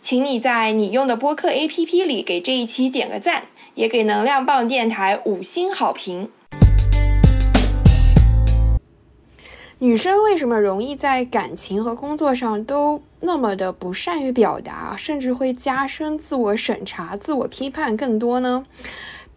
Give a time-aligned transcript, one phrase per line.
[0.00, 3.44] 请你在你用的播客 APP 里给这一期点个赞，
[3.74, 6.30] 也给能量棒电台五星好评。
[9.80, 18.64] 女生为什么容易在感情和工作上都那么的不善于表达，甚至会加深自我审查、自我批判更多呢？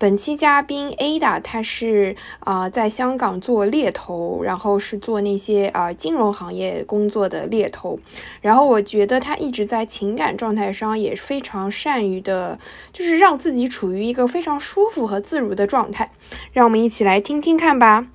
[0.02, 8.00] 本期嘉宾 Ada，她是啊在香港做猎头，然后是做那些啊金融行业工作的猎头。
[8.42, 12.58] 然后我觉得她一直在情感状态上也非常善于的，
[12.92, 16.12] 就是让自己处于一个非常舒服和自如的状态。
[16.52, 18.08] 让我们一起来听听看吧。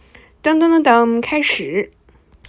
[0.42, 1.92] 噔噔噔噔，开始。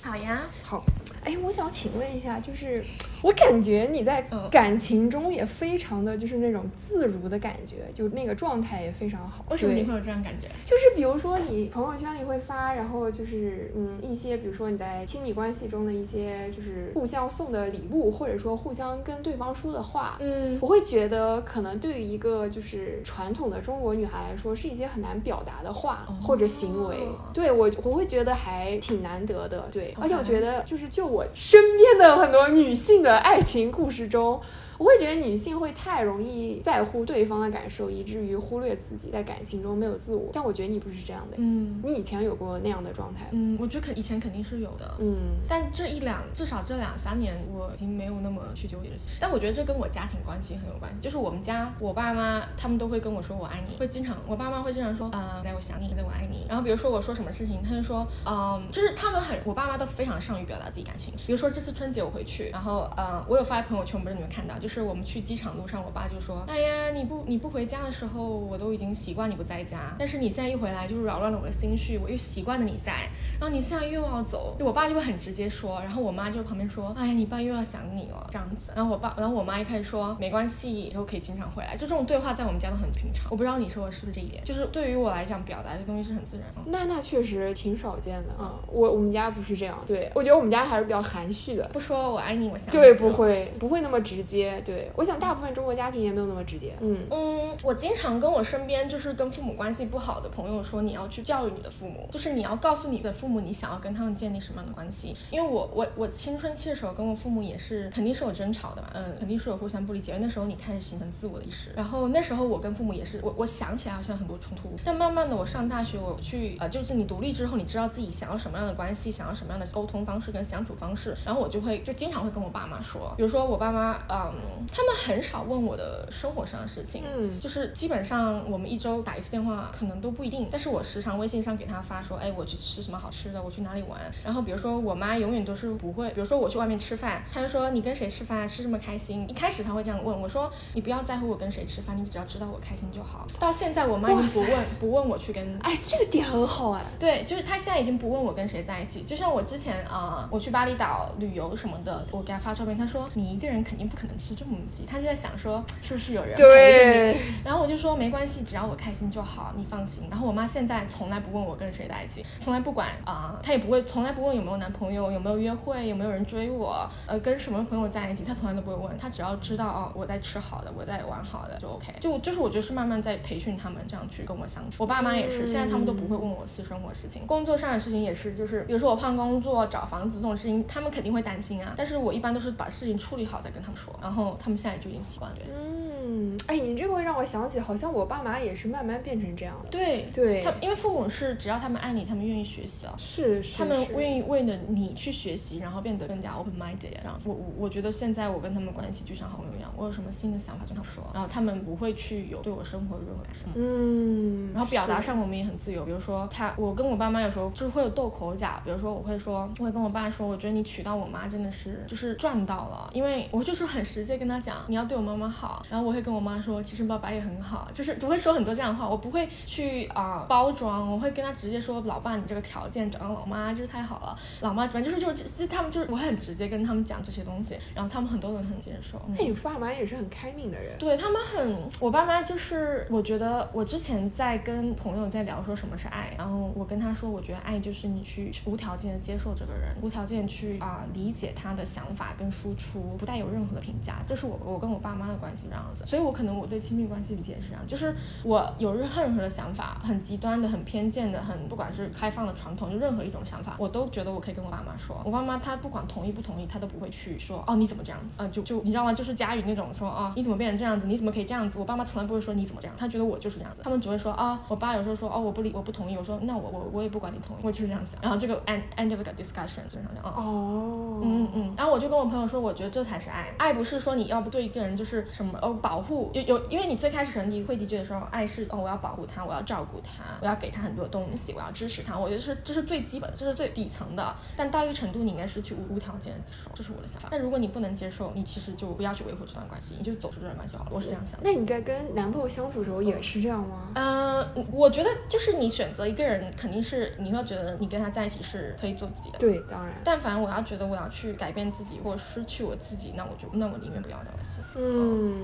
[0.01, 0.83] 好呀，好。
[1.23, 2.83] 哎，我想请问一下，就是
[3.21, 9.43] 我感觉你在感情中也非常的就是那种自如的感觉，就那个状态也非常好。
[9.51, 10.47] 为什么你会有这样感觉？
[10.63, 26.95] 就是比如说你朋友圈里会发，然后就是嗯一些，比如说你在亲密关系中的一些，就是互相送的礼物，或者说互相跟对方说的话，嗯，我会觉得可能对于一个就是传统的中国女孩来说，是一些很难表达的话或者行为。
[27.33, 31.17] 对我我会觉得还挺难得的，对，而且我觉得就是就我。
[31.17, 34.41] 我身边的很多女性的的爱情故事中。
[34.77, 40.29] 我会觉得女性会太容易在乎对方的感受，以至于忽略自己在感情中没有自我。
[40.33, 45.15] 但我觉得你不是这样的，嗯，你以前有过那样的状态，嗯，我觉得肯以前肯定是有的，嗯，
[45.47, 49.09] 但这一两至少这两三年我已经没有那么去纠结这些。
[49.19, 56.45] 但我觉得这跟我家庭关系很有关系，就是我们家我爸妈他们都会跟我说我爱你，会经常我爸妈会经常说，嗯，在我想你，在我爱你。
[56.47, 61.13] 然后比如说我说什么事情，他就说，嗯，就是他们很我爸妈都非常善于表达自己感情。
[61.25, 65.47] 比如说这次春节我回去，然后呃，我有发在朋友圈，不知道你们看到，就是我们去机场。
[65.57, 69.95] 路上，我爸就说：“哎呀，你不你不回家的时候，我都已经习惯你不在家。
[69.97, 73.07] 但是你现在一回来，就是扰乱了我的心绪，我又习惯了你在。
[73.39, 75.79] 然后你现在又要走，我爸就会很直接说。
[75.81, 78.71] 然后我妈就旁边说：哎呀，你爸又要想你了，这样子。
[78.75, 81.75] 然后我爸，然后我妈一开始说没关系，以后可以经常回来。
[81.75, 83.31] 就这种对话在我们家都很平常。
[83.31, 84.43] 我不知道你说的是不是这一点？
[84.43, 86.45] 就是对于我来讲，表达这东西是很自然。
[86.65, 88.59] 那那确实挺少见的啊。
[88.67, 89.81] 我我们家不是这样。
[89.87, 94.56] 对，我觉得我们家还是比较含蓄的，不说我爱你，我想对，不会不会那么直接。
[94.61, 96.17] 对，我想大部分中国家庭也。
[96.17, 105.15] 没有那么直接，嗯嗯，我经常跟我身边就是跟父母关系不好的朋友说，你要去教育你的父母，就是你要告诉你的父母，你想要跟他们建立什么样的关系。
[105.29, 110.13] 因为我我我青春期的时候跟我父母也是肯定是有争吵的嘛，嗯，肯定是有互相不理解。
[110.13, 124.33] 因为那时候你开始形成自我的意识，然后那时候我跟父母也是，我我想起来好像很多冲突，但慢慢的我上大学，我去呃，就是你独立之后，你知道自己想要什么样的关系，想要什么样的沟通方式跟相处方式，然后我就会就经常会跟我爸妈说，比如说我爸妈，嗯，
[124.71, 127.03] 他们很少问我的生活上的事情。
[127.05, 130.47] 嗯，就是基本上我们一周打一次电话，可能都不一定。
[130.51, 133.99] 但是我时常微信上给他发说，哎，我去吃什么好吃的，我去哪里玩。
[134.23, 139.27] 然后比如说我妈永远都是不会，比如说我去外面吃饭，她就说你跟谁吃饭吃这么开心。
[139.29, 143.27] 一开始她会这样问我说，你不要在乎我跟谁吃饭，你只要知道我开心就好。
[143.39, 146.81] 到现在我妈已经不问不问我去跟，哎，这个点很好哎。
[146.99, 149.01] 对，就是她现在已经不问我跟谁在一起。
[149.01, 156.43] 就像我之前啊，我去巴厘岛旅游什么的，我给她发照片，她说你一个人肯定不可能吃这么多东西，她就在想说是不是有人陪着。
[156.43, 160.07] 对，然后我就说没关系，只要我开心就好，你放心。
[160.11, 171.93] 然后我妈现在从来不问我跟谁在一起，从来不管啊，她也不会，从来不问有没有男朋友，有没有约会，有没有人追我，呃，跟什么朋友在一起，她从来都不会问，她只要知道哦，我在吃好的，我在玩好的就 OK。
[171.99, 174.83] 就就是我就是慢慢在培训他们这样去跟我相处。
[174.83, 181.73] 我爸妈也是，现在他们都不会问我私生活事情，工作上的事情也是，就是比如说我换工作、找房子这种事情，他们肯定会担心啊。
[181.75, 185.37] 但是我一般都是把事情处理好再跟他们说，然后他们现在就已经习惯了。
[185.47, 185.87] 嗯。
[186.09, 189.69] 嗯，哎，你这个会让我想起，好像我爸妈也是慢慢变成这样的。
[189.69, 192.93] 对对他因为父母是只要他们爱你，他们愿意学习啊。
[192.97, 197.19] 是是，他们愿意为了你去学习，然后变得更加 open minded 这样。
[197.25, 203.41] 我我我觉得现在我跟他们关系就像好朋友一样，我有什么新的想法就跟他说，然后他们不会去有对我生活的任何干涉。
[203.55, 228.97] 嗯，然后表达上我们也很自由，比如说他，我跟我爸妈有时候就是会有斗口角，比如说我会说，我会跟我爸说，我觉得你娶到我妈真的是就是赚到了，因为我就是很直接跟他讲，你要对我妈妈好，然后我会跟我妈说，其实爸爸也很好，就是不会说很多这样的话，我不会去啊、包装，我会跟他直接说，老爸你这个条件找到老妈就是太好了，老妈反正就是就是就是他们就是我会很直接跟他们讲这些东西，然后他们很多人很接受。
[229.07, 230.77] 嗯那你爸妈也是很开明的人。
[230.77, 258.91] 对他们很，我爸妈就是，我觉得我之前在跟朋友在聊说什么是爱，然后我跟他说，我觉得爱就是你去无条件的接受这个人，无条件去啊、理解他的想法跟输出，不带有任何的评价，这是我我跟我爸妈的关系这样子，所以我可能我对亲密关系理解也是这样，就是我有任任何的想法，很极端的、很偏见的、很不管是开放的、传统，就任何一种想法，我都觉得我可以跟我爸妈说，我爸妈他不管同意不同意，他都不会去说哦你怎么这样子啊、就就你知道吗？
[258.93, 260.87] 就是佳宇那种说啊、你怎么变成这样子？
[260.87, 261.59] 你怎么可以这样子？
[261.59, 270.13] 我爸妈从来不会说你怎么这样，他觉得我就是这样子，他们只会说啊，我爸有时候说哦我不理我不同意，我说那我我我也不管你同意，我就是这样想，然后这个 end end of the discussion 基本上就啊。
[270.15, 273.27] 哦，嗯嗯嗯，然后我就跟我朋友说，我觉得这才是爱。
[273.37, 281.97] 爱不是说你要不对一个人就是什么哦保护，有有，因为你最开始可能你会的确说，爱是哦我要保护他，我要照顾他，我要给他很多东西，我要支持他。
[281.97, 284.13] 我觉得是这是最基本的，这是最底层的。
[284.35, 287.07] 但到一个程度，你应该是去无无条件的接受，这是我的想法。
[287.09, 290.71] 但如果你不能接受，你其实就不要去维护这段关系，你就走出这段关系好了。
[290.73, 291.29] 我是这样想的。
[291.29, 293.69] 那你在跟男朋友相处的时候也是这样吗？
[293.75, 299.17] 嗯、我觉得就是你选择一个人，肯定是你会觉得你跟他在一起是可以做自己的。
[299.17, 299.73] 对，当然。
[299.85, 304.41] 但凡我要觉得我要去改变自己或失去我自己，那我就那我宁愿不要这关系。
[304.55, 305.15] 嗯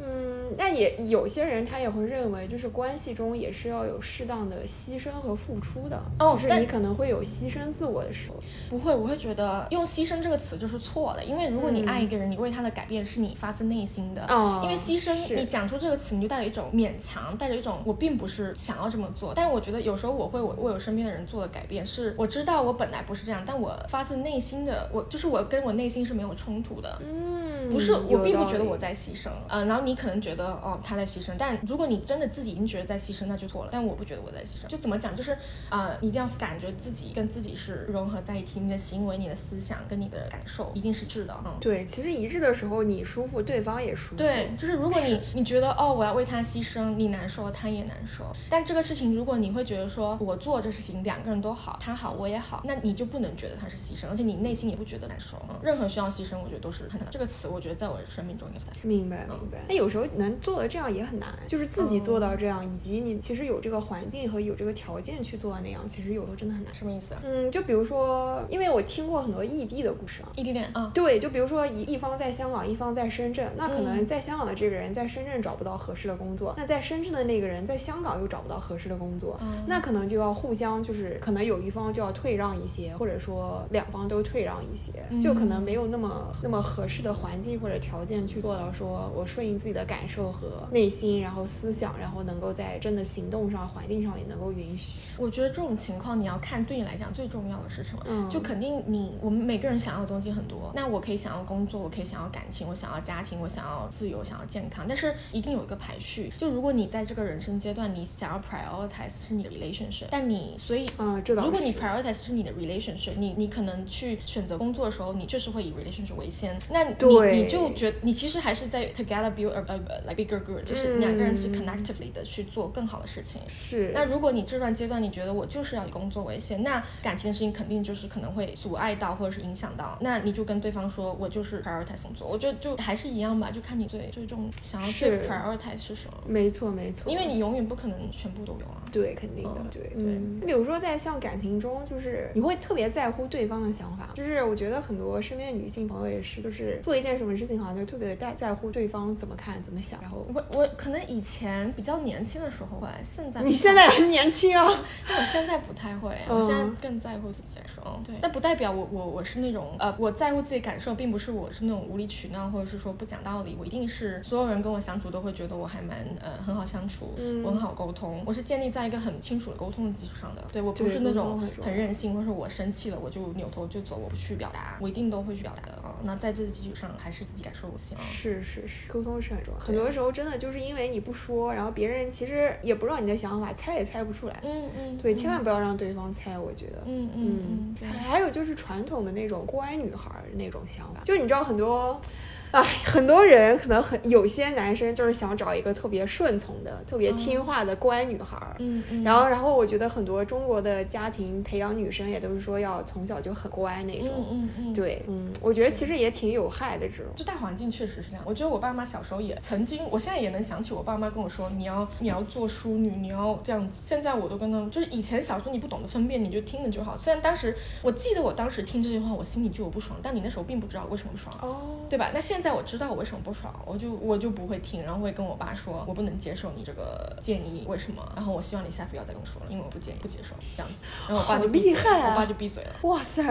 [0.00, 8.36] 嗯，那也有些人他也会认为，就是关系中也是要有适当的牺牲和付出的，就是哦但你可能会有牺牲自我的时候。
[8.70, 14.24] 不会，我会觉得用牺牲这个词就是错的，因为如果你爱一个人，你为他的改变是你发自内心的。
[14.28, 19.32] 哦因为牺牲，你讲出这个词，你就带有一种勉强，带着一种我并不是想要这么做。
[19.34, 26.98] 但我觉得有时候我会我为我身边的人做的改变，是我知道我本来不是这样，但我发自内心的，我就是我跟我内心是没有冲突的。
[27.02, 33.70] 嗯，不是，我并不觉得我在牺牲，呃，然后你可能觉得哦他在牺牲，但如果你真的自己已经觉得在牺牲，那就错了。
[33.72, 35.36] 但我不觉得我在牺牲，就怎么讲，就是
[35.70, 41.56] 呃，你一定要感觉自己跟自己是融合在一起，你的行为、你的思想跟你的感受一定是致的，嗯。
[41.60, 44.16] 对，其实一致的时候你舒服，对方也舒服。
[44.16, 48.24] 对，就是如果你你觉得哦，我要为他牺牲，你难受，他也难受。
[48.48, 55.36] 但这个事情，如果你会觉得说我做这事情两个人都好，他好我也好，那你就不能觉得他是牺牲，而且你内心也不觉得难受。
[55.48, 57.08] 嗯，任何需要牺牲，我觉得都是很难。
[57.10, 58.66] 这个词，我觉得在我生命中也在。
[58.82, 59.58] 明白明白。
[59.68, 66.74] 那有时候能做到这样也很难，就是自己做到这样，以及你其实有这个环境和有这个条件去做到那样，其实有时候真的很难。
[66.74, 67.20] 什么意思啊？
[67.24, 70.28] 嗯，就比如说，因为我听过很多异地的故事啊。
[70.36, 94.98] 异地恋啊，对，就比如说一一方在香港，一方在深圳，那可能嗯在香港的这个人在深圳找不到合适的工作，那在深圳的那个人在香港又找不到合适的工作，嗯那可能就要互相就是可能有一方就要退让一些，或者说两方都退让一些，就可能没有那么那么合适的环境或者条件去做到说我顺应自己的感受和内心，然后思想，然后能够在真的行动上、环境上也能够允许。
[95.16, 98.04] 我觉得这种情况你要看对你来讲最重要的是什么。
[98.06, 106.32] 嗯就肯定你我们每个人想要的东西很多，那我可以想要工作，我可以想要感情，我想要家庭，我想要自由，想要健康，但是一定有一个排序。
[106.36, 111.34] 就如果你在这个人生阶段，你想要 prioritize 是你的 relationship，但你所以嗯，这。
[111.38, 116.58] 如果你 prioritize 是你的 relationship，你你可能去选择工作的时候，你就是会以 relationship 为先。
[116.70, 116.94] 那你
[117.32, 123.40] 你就觉你其实还是在 together build a, a, a like bigger group，就是两个人是 connectively 的去做更好的事情。
[123.48, 132.26] 是那如果你这段阶段你觉得我就是要以工作为先，那感情的事情肯定就是可能会阻碍到或者是影响到，那你就跟对方说，我就是 prioritize 工作。
[132.28, 138.82] 我觉得就还是一样吧，就看你最最重想要最 prioritize 是什么，没错没错，因为你永远不可能全部都有啊。
[138.90, 154.66] 对，肯定的，嗯对，对嗯，比如说在像感情中，就是你会特别在乎对方的想法，就是我觉得很多身边的女性朋友也是，就是做一件什么事情，好像就特别的在在乎对方怎么看、怎么想，然后我我可能以前比较年轻的时候会，现在你现在很年轻啊，
[155.08, 157.82] 但我现在不太会，嗯我现在更在乎自己感受。
[157.86, 163.56] 嗯对，但不代表我我我是那种呃，我在乎自己感受，并不是我是那种无理取闹，或者是说不讲道理。
[163.58, 170.44] 我一定是所有人跟我相处都会觉得我还蛮呃很好相处，嗯我很好沟通，我是建立在一个很清楚的沟通的基础上的。
[170.52, 175.94] 对我不是那种很任性，或者我生气了我就扭头就走，我不去表达，我一定都会去表达的啊。
[176.02, 178.04] 那在这个基础上，还是自己感受为先啊。
[178.04, 179.60] 是是是，沟通是是很重要。
[179.60, 184.40] 很多时候真的就是因为你不说，然后别人其实也不知道你的想法，猜也猜不出来。
[184.44, 186.82] 嗯嗯，对，千万不要让对方猜，我觉得。
[186.86, 192.00] 嗯嗯嗯，还有就是传统的那种乖女孩那种想法，就你知道很多。
[192.52, 198.56] 哎，很多人可能很有些男生就是想找一个特别顺从的、特别听话的乖女孩儿。
[198.58, 199.04] 嗯嗯。
[199.04, 204.08] 然后，然后我觉得很多中国的家庭培养女生也都是说要从小就很乖那种。
[204.08, 204.72] 嗯嗯嗯。
[204.72, 207.06] 对，嗯，我觉得其实也挺有害的这种。
[207.14, 208.22] 就大环境确实是这样。
[208.26, 213.76] 我觉得我爸妈小时候也曾经，我现在也能想起我爸妈跟我说，你要你要做淑女，你要这样子。
[213.80, 216.96] 现在我都跟他们，就是以前小时候你不懂得分辨，你就听着就好。
[216.96, 221.34] 虽然当时我记得我当时听这句话，我心里就有不爽，但你那时候并不知道为什么不爽。
[221.42, 221.76] 哦。
[221.90, 222.10] 对吧？
[222.14, 223.18] 那现在我知道我为什么。
[223.18, 228.02] 不爽，我就我就不会听，然后会跟我爸说，我不能接受你这个建议，为什么？
[228.14, 230.76] 然后我希望你下次不要再跟我说了，因为我不建议，不接受这样子。
[231.08, 232.72] 然后我爸就闭嘴，我爸就闭嘴了。
[232.82, 233.22] 哇塞！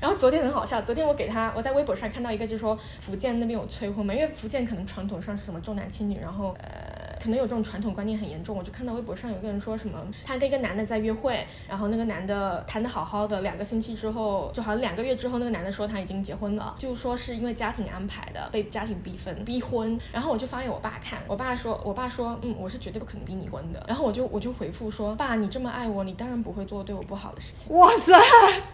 [0.00, 6.93] 然后昨天很好笑，昨天我给他，我在微博上看到一个，就说福建那边有催婚嘛，因为福建可能传统上是什么重男轻女，然后呃。
[7.24, 27.74] 可能有这种传统观念很严重，我就看到微博上有个人说什么，他跟一个男的在约会，然后那个男的谈的好好的，两个星期之后，就好像两个月之后，那个男的说他已经结婚了，就说是因为家庭安排的，被家庭逼婚逼婚，然后我就发给我爸看，我爸说，我爸说，嗯，我是绝对不可能逼你婚的，然后我就我就回复说，爸，你这么爱我，你当然不会做对我不好的事情。
[27.74, 28.12] 哇塞！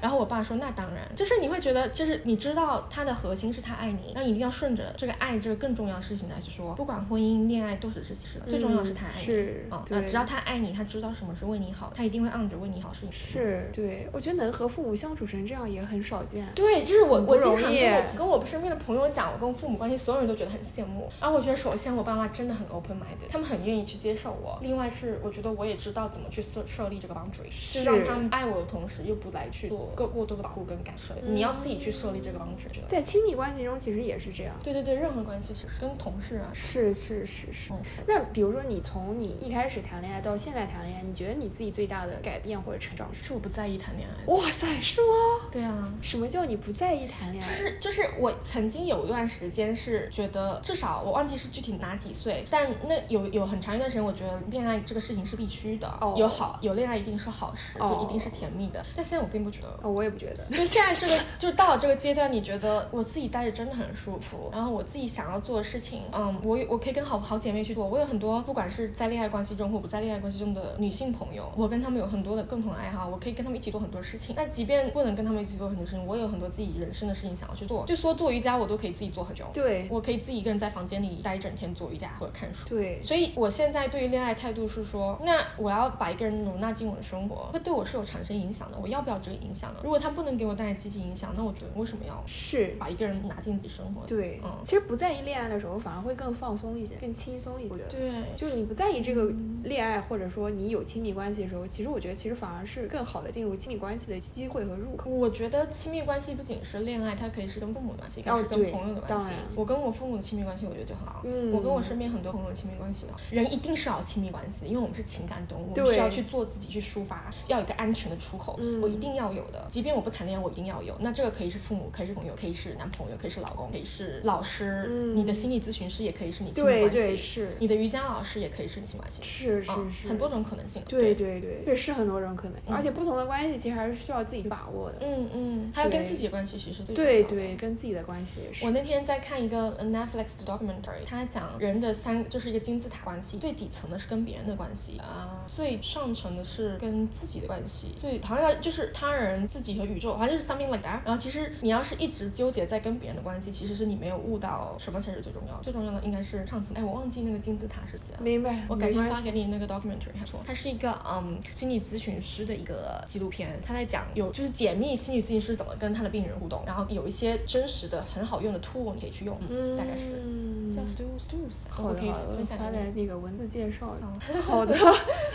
[0.00, 9.10] 然后我爸说，那当然，就是你会觉得，就是你知道他的核心是他爱你，那你一定要顺着这个爱这个更重要的事情来去说，不管婚姻恋爱都只是事，最重要是他爱。
[9.10, 13.12] 是啊，只要他爱你，他知道什么是为你好，他一定会按着为你好事情。
[13.12, 16.46] 是对，我觉得能和父母相处成这样也很少见。
[16.54, 21.08] 对，就是我我经常跟我跟我身边的朋友讲，我跟父母关系，所有人都觉得很羡慕。
[21.20, 24.58] 然后我觉得，首先我爸妈真的很 open minded，他们很愿意去接受我。
[24.62, 31.14] 另外是，我觉得我也知道怎么去设设立这个 boundary，就让他们爱我的同时，又不来去做过过多的保护跟干涉。
[31.22, 32.80] 你要自己去设立这个 boundary。
[32.88, 34.54] 在亲密关系中，其实也是这样。
[34.62, 37.72] 对对对，任何关系其实跟同事啊，是是是是。
[38.06, 39.80] 那比如说，你从你一开始。
[39.90, 43.24] 谈恋爱到现在谈恋爱，你觉得你自己最大的改变或者成长是？
[43.24, 44.32] 是我不在意谈恋爱。
[44.32, 45.06] 哇塞，是吗？
[45.50, 45.92] 对啊。
[46.02, 47.48] 什么叫你不在意谈恋爱？
[47.48, 55.88] 就是就是我曾经有一段时间是觉得，至少我忘记是具体哪几岁，但那有有很长一段时间，我觉得恋爱这个事情是必须的。
[56.00, 56.14] 哦。
[56.16, 58.84] 有好有恋爱一定是好事，就一定是甜蜜的。
[58.94, 59.68] 但现在我并不觉得。
[59.82, 60.44] 哦，我也不觉得。
[60.56, 67.86] 就现在这个， 就到了这个阶段，你觉得我自己待着真的很舒服，然后我自己想要做的事情，嗯，我我可以跟好好姐妹去做。
[67.86, 70.76] 我有很多，不管是在恋爱关系中或不在恋爱关系中的。
[70.78, 74.34] 女性朋友，我跟他们有很多的共同爱好，我可以跟他们一起做很多事情。
[74.36, 77.84] 那即便不能跟他们一起做很多事情，我有很多自己人生的事情想要去做。
[77.86, 79.44] 就说做瑜伽，我都可以自己做很久。
[79.52, 82.68] 对，我可以自己一个人在房间里待一整天做瑜伽或者看书。
[82.68, 88.78] 对，所以我现在对于恋爱态度是说，那我要把一个人容纳进我的生活，会对我是有产生影响的。
[88.80, 89.80] 我要不要这个影响呢？
[89.82, 94.06] 如果他不能给我带来积极影响，那我觉得为什么要是把一个人拿进自己生活？
[94.06, 97.74] 对，嗯，其实不在意恋爱的时候，反而会更放松一些，更轻松一些。
[98.00, 99.32] 对，就你不在意这个
[99.64, 101.30] 恋爱，或者说你有亲密关。
[101.32, 105.08] 系的时候，其实我觉得，其实反而是更好的进入亲密关系的机会和入口。
[105.08, 109.32] 我觉得亲密关系不仅是恋爱，它可以是跟父母的关系，也可以是跟朋友的关系。
[109.54, 111.22] 我跟我父母的亲密关系，我觉得就很好。
[111.24, 118.58] 嗯，我跟我身边很多朋友的亲密关系，人一定是要亲密关系，因为我们是情感动物，需要去做自己，去抒发，要有一个安全的出口。
[118.82, 120.96] 我一定要有的，即便我不谈恋爱，我一定要有。
[121.00, 125.12] 那这个可以是父母，可以是朋友，可以是男朋友，可以是老公，可以是老师。
[125.14, 126.96] 你的心理咨询师也可以是你亲密关系。
[126.96, 127.56] 对对是。
[127.60, 129.22] 你的瑜伽老师也可以是你亲密关系。
[129.22, 130.08] 是是是。
[130.08, 130.82] 很多种可能性。
[130.88, 131.90] 对对对，对是。
[131.90, 134.98] 很多种可能性，而且不同的关系其实还是需要自己去把握的。
[135.00, 138.64] 嗯嗯，还有跟自己的关系其实最对对，跟自己的关系也是。
[138.64, 151.00] 我那天在看一个 Netflix 的 documentary，他讲人的三就是一个金字塔关系，最底层的是跟别人的关系啊，最上层的是跟自己的关系，最好像就是他人、自己和宇宙，好像就是 something like that。
[151.04, 155.60] 然后其实你要是一直纠结在跟别人的关系，其实是你没有悟到什么才是最重要。
[155.60, 156.74] 最重要的应该是上层。
[156.76, 157.79] 哎，我忘记那个金字塔
[158.20, 158.64] 明白。
[158.68, 160.40] 我改天发给你那个 documentary，还不错。
[160.46, 163.04] 它是一个嗯心理咨询师的一个。
[163.06, 172.00] 纪录片，他在讲有就是解密心理咨询师怎么跟他的病人互动，然后有一些真实的很好用的 tool 你可以去用，嗯大概是叫 Stu Stu，好的，
[172.36, 174.40] 分享发在那个文字介绍里。
[174.42, 174.76] 好的，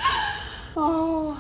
[0.75, 1.35] 哦。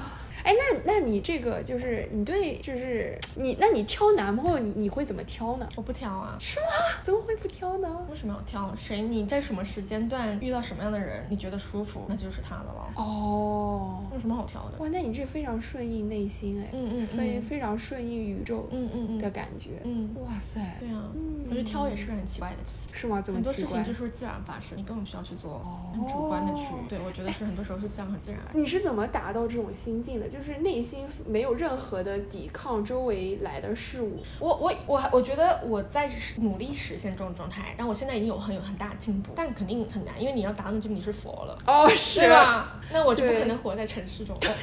[0.85, 5.67] 那你这个就是你对，就是你，那你挑男朋友，你你会怎么挑呢？
[5.75, 6.65] 我不挑啊，是吗？
[7.03, 8.05] 怎么会不挑呢？
[8.09, 8.73] 为什么要挑？
[8.77, 12.87] 谁你在什么时间段遇到什么样的人，你觉得舒服，那就是他的了。
[12.95, 14.77] 哦，有什么好挑的？
[14.79, 21.11] 哇，那你这非常顺应内心哎，嗯嗯，非非常顺应宇宙，嗯嗯嗯的感觉，嗯，哇塞，对啊，
[21.45, 23.21] 我觉得挑也是个很奇怪的词，是吗？
[23.21, 25.61] 怎么很多事情就是自然发生，你根本不需要去做
[25.93, 28.39] 很主观的去，对我觉得是很多时候是自然和自然。
[28.53, 30.27] 你是怎么达到这种心境的？
[30.27, 31.05] 就是内心。
[31.25, 34.21] 没有任何的抵抗周围来的事物。
[34.39, 42.79] 我我我我觉得我在努力实现这种状态，但我现在已经有很有很大的进步，但肯定很难，因为你要达到那进步，你是佛了，哦，是对吧？
[42.91, 44.53] 那我就不可能活在城市中，呃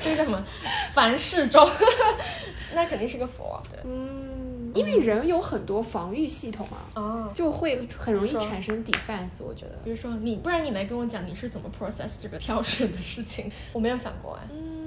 [0.00, 0.44] 这是什么？
[0.92, 1.66] 凡事中，
[2.74, 3.62] 那肯定是个佛。
[3.70, 9.78] 对嗯，因为人有很多防御系统啊，哦，就会很容易产生 defense，我觉得。
[9.84, 14.42] 比如说你，不然你来跟我讲你是怎么 process 这个挑选的事情，我没有想过哎。
[14.52, 14.83] 嗯，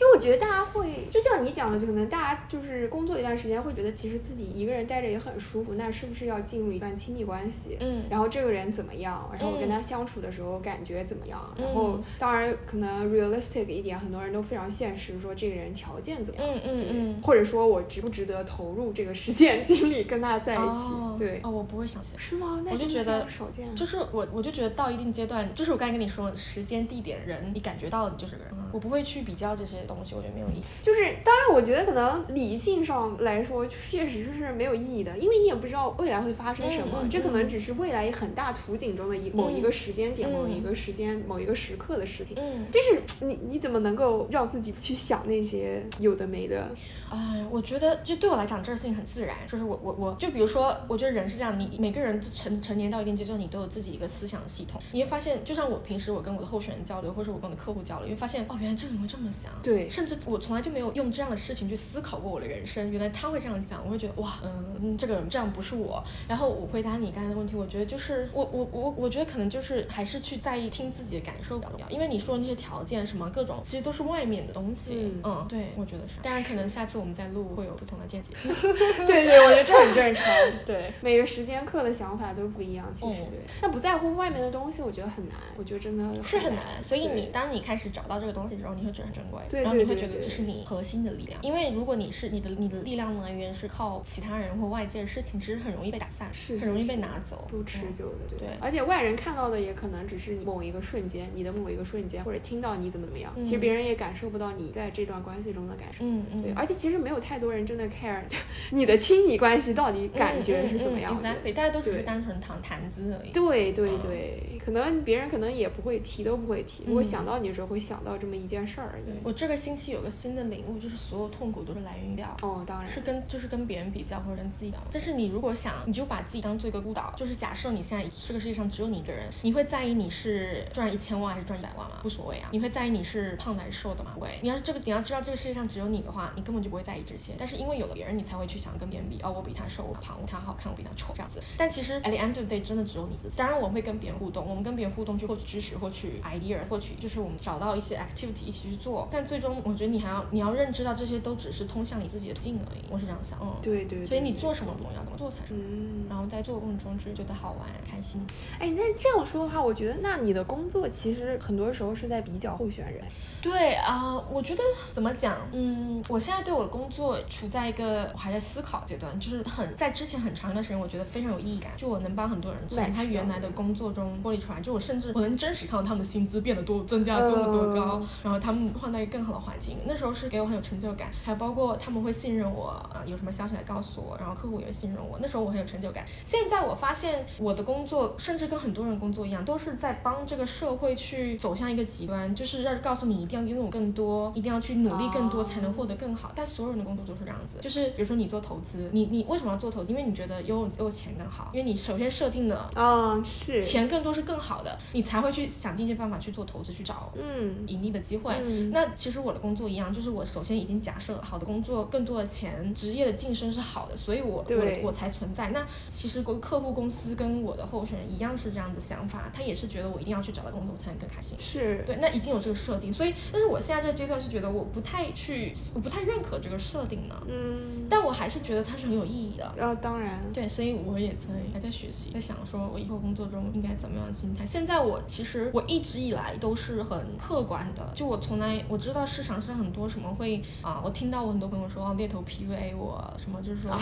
[0.00, 7.76] 因为我觉得大家会，就像你讲的，就可能大家就是工作一段时间，会觉得其实自己一个人待着也很舒服，那是不是要进入一段亲密关系？
[7.80, 9.28] 嗯然后这个人怎么样？
[9.32, 11.40] 然后我跟嗯他相处的时候感觉怎么样？
[11.58, 16.54] 嗯然后当然可能 realistic 一点，很多人都非常现实，说这个人条件怎么样？
[16.54, 20.62] 嗯嗯嗯或者说我值不值得投入这个时间 精力跟他在一起？
[20.62, 22.02] 哦对，哦，我不会想。
[22.18, 22.62] 是吗？
[22.64, 23.66] 那我就觉得少见。
[23.74, 28.52] 就是我，我就觉得到一定阶段，就是我刚才跟你说，时间、地点、人，你感觉到你就是个人。
[28.72, 30.62] 我不会去比较这些东西，我觉得没有意义。
[30.82, 42.36] 就是，当然，我觉得可能理性上来说，确实是没有意义的，因为你也不知道未来会发生什么，这可能只是未来很大图景中的一某一个时间点、嗯某一个时间、某一个时刻的事情。
[42.38, 46.70] 嗯，就是你你怎么能够让自己去想那些有的没的？
[47.10, 49.36] 哎，我觉得就对我来讲，这个事情很自然。
[49.46, 54.80] 就是我我我就比如说，我觉得人是这样，你每个人成成年到一定阶段，你都有自己一个思想系统。
[54.92, 59.50] 你会发现，就像我平时我跟我的候选人交流，或者我跟我的客户交流，你会发现哦，原来这个人会这么想。
[59.62, 62.90] 对甚至我从来就没有用这样的事情去思考过我的人生。
[62.90, 66.02] 原来他会这样想，我会觉得哇，嗯，嗯这个人这样不是我。
[66.26, 75.12] 然后我回答你刚才的问题，我觉得就是我我我我觉得可能就是还是去在意听自己的感受比较重要，因为你说的那些条件什么各种，其实都是外面的东西。
[75.24, 76.20] 嗯对，我觉得是。
[76.22, 78.32] 当然，可能下次我们再录会有不同的见解。
[79.06, 80.24] 对对，我觉得这很正常。
[80.64, 83.18] 对，每个时间课的想法都不一样，其实。
[83.60, 85.36] 那不在乎外面的东西，我觉得很难。
[85.56, 86.82] 我觉得真的是很难难。
[86.82, 91.40] 所以你当你开始找到这个东西之后，你会觉得很珍贵，对然后你对对对会觉得这是你核心的力量。
[91.42, 106.04] 因为如果你是你的你的力量来源是靠其他人或外界的事情，其实很容易被打散，是很容易被拿走，不持嗯久的，对而且外人看到的也可能只是某一个瞬间，你的某一个瞬间，或者听到你怎么怎么样，其实嗯别人也感受不到你在这段关系中的感受。
[106.04, 108.20] 嗯嗯，对，而且其实没有太多人真的 care
[108.70, 111.22] 你的亲密关系到底感觉是怎么样的。
[111.22, 113.30] 嗯嗯嗯 exactly，大家都只是单纯谈谈资而已。
[113.32, 116.84] 对对嗯对，可能别人可能也不会提，都不会提。
[116.86, 119.04] 如果嗯想到你的时候，会想到这么一件事儿而已。
[119.24, 122.36] 我这个星期有个新的领悟，就是所有痛苦都是来源于料。
[122.42, 131.96] 哦，当然是跟就是跟别人比较或者跟自己比较，但是你如果想，你就把自己当做一个孤岛，就是假设你现在这个世界上只有你一个人，你会在意你是赚一千万还是赚一百万吗？
[132.04, 132.48] 无所谓啊。
[132.52, 134.12] 你会在意你是胖的还是瘦的吗？
[134.14, 134.38] 不会。
[134.42, 137.32] 你要是这个你要知道这个世界上只有你的话，你根本就不会在意这些。
[137.38, 141.40] 但是因为有了别人，你才会去想跟别人比，哦，我比他瘦，我胖，我比他好看，我比他丑这样子。
[141.56, 143.36] 但其实 at the end of the day 真的只有你自己。
[143.36, 149.06] 当然我们会跟别人互动，我们跟别人互动去获取知识，获取 idea，获取就是我们找到一些 activity 一起去做。
[149.10, 152.80] 但最终我觉得你还要你要认知到这些都只是通向你自己的途径而已。
[152.90, 153.54] 我是这样想，嗯。
[153.62, 154.06] 对对对。
[154.06, 155.54] 所以你做什么不重要，怎么做才是。
[155.54, 158.20] 嗯，然后在做的过程中就觉得好玩、开心。
[158.58, 163.02] 哎，那这样说的话，我觉得那你的工作其实很多时候是在比较候选人。
[163.42, 186.04] 对啊、我觉得怎么讲，嗯，我现在对我的工作处在一个我还在思考阶段，就是很在之前很长一段时间，我觉得非常有意义感，就我能帮很多人从他原来的工作中剥离出来，就我甚至我能真实看到他们的薪资变得多增加了多么多高，嗯然后他们换到一个更好的环境，那时候是给我很有成就感，还有包括他们会信任我啊、有什么消息来告诉我，然后客户也会信任我，那时候我很有成就感。
[186.22, 196.32] 现在我发现我的工作，甚至跟很多人工作一样，都是在帮这个社会去走向一个极端，就是要告诉你一定要拥有更多，一定要去努力更多哦才能获得更好。
[196.34, 199.92] 但所有人的工作都是这样子，就是比如说你做投资，你你为什么要做投资？
[199.92, 203.62] 因为你觉得拥有有钱更好，因为你首先设定的啊，是。
[203.62, 208.34] 钱更多是更好的，你才会去想尽一切办法去做投资，去找嗯盈利的机会。
[208.42, 215.48] 嗯那其实我的工作一样，就是我首先已经假设好的工作、更多的钱、职业的晋升是好的，所以我我我才存在。
[215.50, 221.36] 那其实客户公司跟我的候选人一样是这样的想法，他也是觉得我一定要去找到工作才能更开心。
[221.38, 221.82] 是。
[221.84, 227.86] 对，那已经有这个设定，所以，但是我现在这个阶段是觉得我不太去，我不太认可这个设定呢，嗯。
[227.88, 229.52] 但我还是觉得它是很有意义的。
[229.56, 230.22] 呃，当然。
[230.32, 234.44] 对，所以我也在还在学习，在想说我以后工作中应该怎么样的心态。
[234.44, 243.80] 现在我其实我一直以来都是很客观的，就我从来我知道市场上很多什么会啊，我听到我很多朋友说啊猎头 PUA 我什么，就是说啊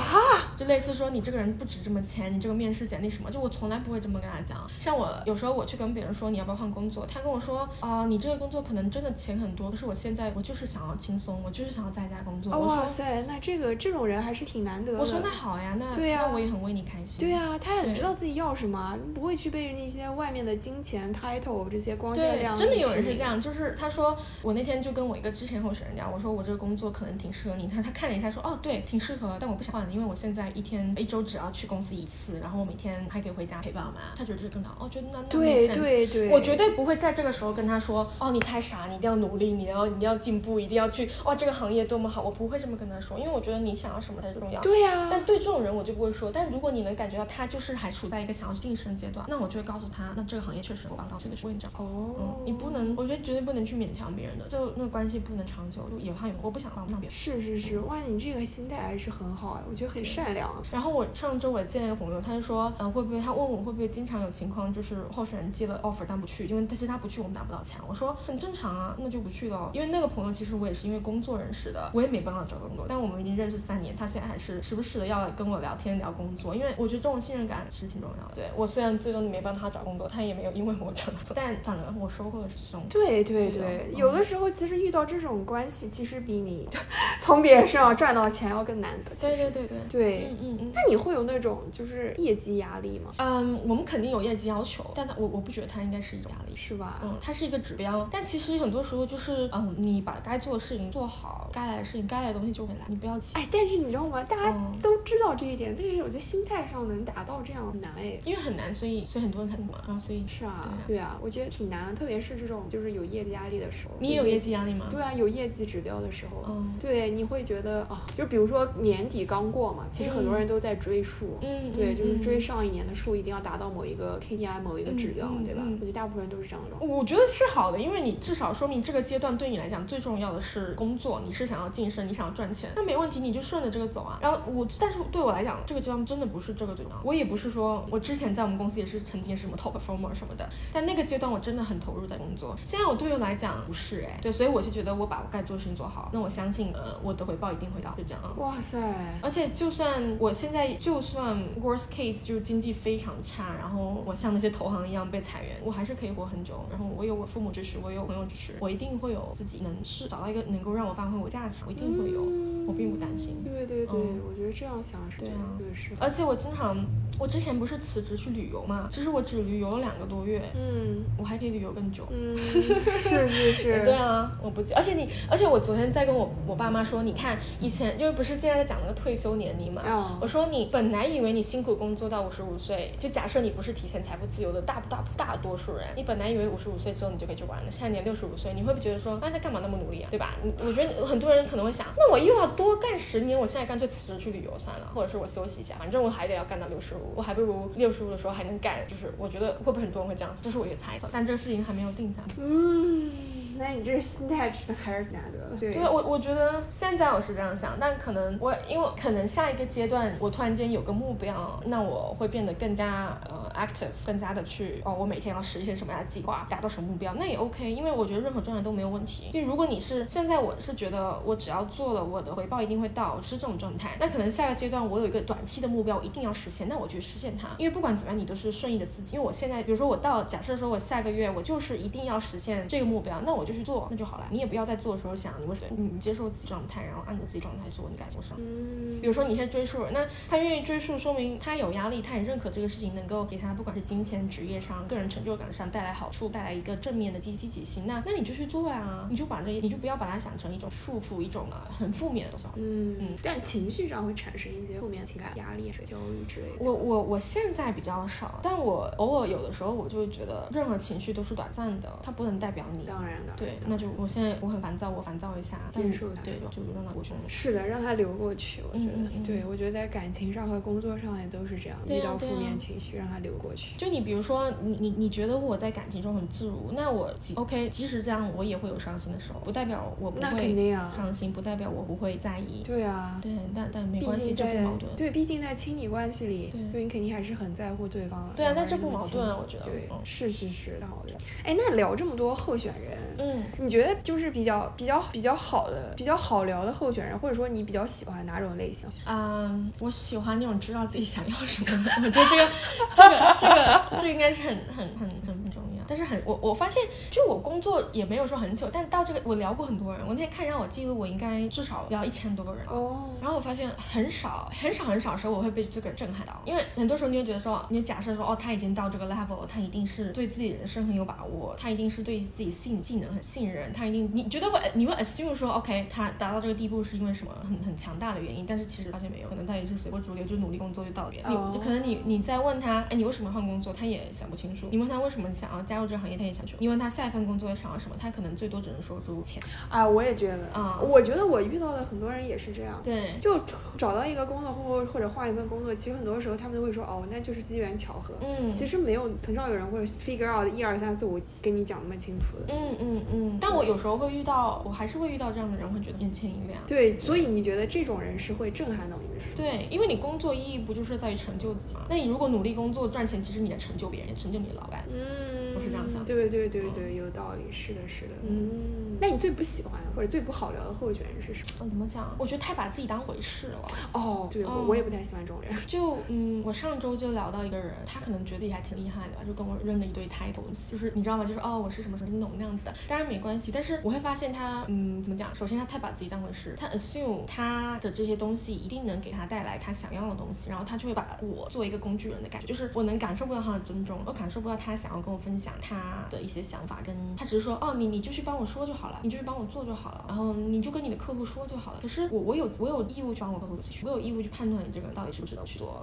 [0.57, 4.65] 就类似说你这个人不值这么钱，你这个面试简历什么，就我从来不会这么跟他讲。
[4.79, 12.57] 像我有时候我去跟别人说你要不要换工作，他跟我说啊、你这个工作可能真的钱很多，可是我现在我就是想要轻松，我就是想要在家工作。
[12.57, 14.99] 哇塞，那这个这种人还是挺难得的。
[15.01, 17.19] 我说那好呀，那对呀那我也很为你开心。
[17.27, 23.25] 对啊，他很知道自己要什么，不会去被那些外面的金钱、title 这些光鲜对亮，丽真的有人是这。
[23.25, 44.61] 样，就是他说我那天就跟我一个之前候选人家，我说我这个工作可能挺适合你，他他看了一下说，哦对，挺适合，但我不想换了，因为我现在一天一周只要去公司一次，然后我每天还可以回家陪爸妈，他觉得这更好，哦，觉得那那对对对，我绝对不会在这个时候跟他说，哦你太傻，你一定要努力，你要你要进步，一定要去，哇这个行业多么好，我不会这么跟他说，因为我觉得你想要什么才是重要。
[44.61, 45.09] 对呀。
[45.11, 51.73] 但对这种人我就不会说，但如果你能感觉到他就是还处在一个想要晋升阶段，那我就会告诉他，那这个行业确实我帮到这个是会这样。
[51.79, 52.15] 哦。
[52.19, 57.15] 嗯，你不能，我觉得绝对不能去勉强别人的，就那个关系不能长久，就也怕有我不想帮不上别人。
[57.15, 60.51] 是是是，哇，你这个心态还是很好哎，我觉得很善良。
[60.73, 67.79] 然后我上周我见了一个朋友，他就说，嗯，会不会他问我会不会经常有情况，就是候选人接了 offer 但不去，因为但是他不去我们拿不到钱。
[67.87, 69.71] 我说很正常啊，那就不去了。
[69.75, 78.37] 因为那个朋友其实我也是因为工作认识的，我也没帮他找工作，但我们已经认识三年，他现在还是时不时的要跟我聊天聊工作，因为我觉得这种信任感其实挺重要的。
[78.37, 82.87] 对我虽然最终没帮他找工作，他也没有因为我找到，但反而我收获的是这种。
[82.89, 86.69] 对对对，有的时候其实遇到这种关系，其实比你
[87.21, 89.11] 从别人身上赚到钱要更难得。
[89.21, 90.73] 对对对对对，嗯嗯嗯。
[90.75, 93.11] 那你会有那种就是业绩压力吗？
[93.19, 97.01] 嗯，我们肯定有业绩要求，但他我我不觉得他应该是一种压力，是吧？
[97.03, 103.35] 嗯，它是一个指标，但其实很多时候就是嗯，你把该做的事情做好，该来的事情该来的东西就会来，你不要急。
[103.35, 104.23] 哎，但是你知道吗？
[104.23, 113.95] 大家都知道这一点，但是我觉得心态上能达到这样很难哎，因为很难，所以所以很多人才不嘛，然后所以是啊，对啊，我觉得挺难的，特别是这种就是有业绩压力的时候。
[113.99, 114.84] 你也有业绩压力吗？
[114.91, 125.63] 对啊，有业绩指标的时候，嗯，对，你会觉得啊，就比如说年底刚过嘛，其实很多人都在追数，嗯，对，就是追上一年的数，一定要达到某一个 KPI 某一个指标，对吧？
[125.65, 126.87] 我觉得大部分人都是这样的。
[126.87, 134.19] 我觉得是好的，因为你至少说明这个阶段对你来讲最重要的是工作，你是想要晋升，你想要赚钱，那没问题，你就顺着这个走啊。
[134.21, 137.01] 然后我，但是对我来讲，这个阶段真的不是这个最重要。
[137.05, 142.57] 我也不是说我之前在我们公司也是曾经什么 top performer 什么的，但那个阶段我真的很投入在工作。
[142.65, 148.35] 现在我对我来讲不是哎，对，所以我就觉得我把我该做的事情做好，那我相信呃我的回报一定会到，就这样啊。
[148.39, 148.77] 哇塞！
[149.23, 156.67] 而且就算我现在就算 worst case 就是经济非常差，然后我像那些投行一样被裁员，我还是可以活很久。
[156.69, 162.23] 然后我有我父母支持，我有朋友支持，我一定会有自己能是找到一个能够让我发挥我价值，我一定会有，
[162.67, 163.37] 我并不担心。
[163.45, 165.91] 对对对，我觉得这样想是对啊，对是。
[166.01, 166.77] 而且我经常，
[167.21, 172.07] 我之前不是辞职去旅游嘛，其实我只旅游了两个多月，嗯，我还可以旅游更久。
[172.11, 173.85] 嗯，是是是。
[173.85, 190.35] 对啊，我不记，而且你，而且我昨天在跟我我爸妈说，你看以前就是不是现在在讲那个退休年龄嘛，我说你本来以为你辛苦工作到五十五岁，就假设你不是提前财富自由的大大大多数人，你本来以为五十五岁之后你就可以去玩了，现在你六十五岁，你会不会觉得说，啊那干嘛那么努力啊，对吧？
[190.59, 202.35] 我觉得很多人可能会想，那我又要多干十年，我现在干脆辞职去旅游算了，或者是我休息一下，反正我还得要干到六十五，我还不如六十五的时候还能干，就是我觉得会不会很多人会这样，这是我一个猜测，但这个事情还没有定下来。
[202.39, 203.11] 嗯。
[203.57, 204.51] 那你这心态
[204.83, 205.57] 还是难得的。
[205.59, 219.31] 对，我我觉得现在我是这样想，但可能我因为可能下一个阶段我突然间有个目标，那我会变得更加呃 active，更加的去哦，我每天要实现什么样的计划，达到什么目标，那也 OK，因为我觉得任何状态都没有问题。
[219.33, 229.15] 就如果你是现在我是觉得我只要做了，我的回报一定会到，是这种状态，那可能下个阶段我有一个短期的目标，我一定要实现，那我去实现它，因为不管怎么样你都是顺应的自己。
[229.15, 234.25] 因为我现在比如说我到假设说我下个月我就是一定要实现这个目标，那我就去做，那就好了。
[234.31, 238.37] 你也不要在做的时候想你为什么，你接受自己状态，然后按照自己状态做，你该做什么。
[238.39, 247.87] 嗯，比如说你在追数，那他愿意追述，说明他有压力，他也认可这个事情能够给他不管是金钱、职业上、个人成就感上带来好处，带来一个正面的积积极性。
[247.87, 252.47] 那那你就去做呀，你就把这，你就不要把它想成一种束缚，一种啊很负面的东西。
[252.57, 256.57] 嗯嗯，但情绪上会产生一些负面情感、压力、焦虑之类的。
[256.59, 262.85] 我我我现在比较少，但我偶尔有的时候，我就会觉得任何情绪都是短暂的，它不能代表你。
[262.85, 263.33] 当然的。
[263.37, 267.13] 对，那就我现在我很烦躁，我烦躁一下，接受它，对，就让它过去。
[267.27, 268.63] 是的，让它流过去。
[268.73, 273.77] 我觉得，对我觉得在感情上和工作上也都是这样，遇到负面情绪让它流过去。
[273.77, 280.55] 就你比如说，你你你觉得我在感情中很自如，那我 OK，即使这样，我也会有伤心的时候，不代表我不会
[280.95, 282.63] 伤心，不代表我不会在意。
[282.65, 284.95] 对啊，对，但但没关系，这不矛盾。
[284.97, 288.35] 对，毕竟在亲密关系里，对，你肯定还是很在乎对方的。
[288.37, 289.65] 对啊，那这不矛盾啊，我觉得。
[289.65, 291.15] 对，是是是，好的。
[291.45, 298.89] 哎，那聊这么多候选人，嗯，你觉得就就是比较比较比较好的、比较好聊的候选人，或者说你比较喜欢哪种类型？
[299.07, 301.91] 嗯，我喜欢那种知道自己想要什么的。
[301.97, 302.49] 我觉得这个
[302.95, 305.64] 这个这个这应该是很很很很重要。
[305.87, 312.73] 但是很我我发现，就我工作也没有说很久，但到这个我聊过很多人，我那天看让我记录，我应该至少聊一千多个人了。
[312.73, 331.11] 哦，然后我发现很少很少很少时候，我会被这个震撼到，因为很多时候你会觉得说，你假设说哦，他已经到这个 level，他一定是对自己人生很有把握，他一定是对自己性技能很信任，他一定你觉得会你会 assume 说 OK，他达到这个地步是因为什么很很强大的原因，但是其实发现没有，可能他也是随波逐流，就努力工作就到了。
[331.15, 334.69] 你哦可能你你在问他，哎，你为什么换工作，他也想不清楚。
[334.71, 336.61] 你问他为什么想要加入这个行业，他也想不清楚。
[336.61, 339.43] 你问他下一份工作想要什么，他可能最多只能说出钱。
[339.69, 342.81] 啊，我也觉得，啊我觉得我遇到的很多人也是这样。
[342.83, 343.39] 对，就
[343.77, 348.15] 找到一个工作或或者换一份工作，其实很多时候他们都会说哦，那就是机缘巧合。
[348.21, 352.55] 嗯，其实没有很少有人会 figure out 一二三四五跟你讲那么清楚的。
[352.55, 356.61] 嗯嗯嗯，但我有时候会遇到，我还是会遇到这样的人，会觉得眼前一亮。
[356.67, 359.35] 对，所以你觉得这种人是会震撼到你的是？
[359.35, 361.83] 对，因为你工作意义不就是在于成就自己吗？
[361.89, 364.85] 那你如果努力工作赚钱，其实你在成就别人，也成就你的老板。
[364.93, 368.13] 嗯，我是这样想的对对对对，有道理，是的，是的。
[368.29, 371.65] 嗯，那你最不喜欢或者最不好聊的候选人是什么？
[371.65, 372.15] 嗯，怎么讲？
[372.19, 373.67] 我觉得太把自己当回事了。
[373.93, 375.53] 哦，对，我哦我也不太喜欢这种人。
[375.67, 381.25] 就嗯，我上周就聊到一个人，他可能觉得自己还挺厉害的吧，就跟我扔了一堆 title，就是你知道吗？
[381.25, 383.51] 就是哦，我是什么什么那种那样子的，当然没关系。
[383.53, 385.35] 但是我会发现他，嗯，怎么讲？
[385.35, 401.79] 首先他太把自己当回事，他 assume 他的这些东西一定能给他带来他想要的东西，然后他就会把我作为一个工具人的感觉，就是我能感受不到他的尊重，我感受不到他想要跟我分享他的一些想法，跟他只是说哦，你你就去帮我说就好了，你就去帮我做就好了，然后你就跟你的客户说就好了。
[401.83, 405.83] 可是我我有我有义务去帮我客户去，我有义务去判断你这个人到底值不值得去做。